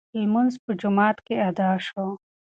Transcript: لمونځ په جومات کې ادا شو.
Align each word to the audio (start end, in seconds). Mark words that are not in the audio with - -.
لمونځ 0.19 0.53
په 0.63 0.71
جومات 0.81 1.17
کې 1.25 1.33
ادا 1.49 1.71
شو. 1.85 2.07